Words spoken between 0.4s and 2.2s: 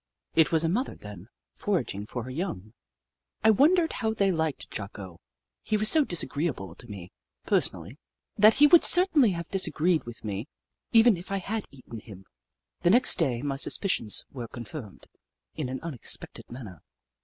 was a mother, then, foraging